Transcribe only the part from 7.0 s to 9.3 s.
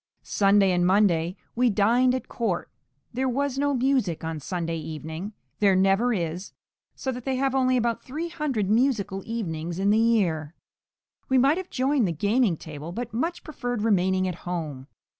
that they have only about 300 musical